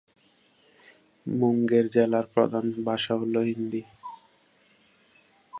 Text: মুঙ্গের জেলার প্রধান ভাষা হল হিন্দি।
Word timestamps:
মুঙ্গের 1.25 1.85
জেলার 1.89 2.25
প্রধান 2.35 2.65
ভাষা 2.85 3.13
হল 3.15 3.35
হিন্দি। 3.49 3.81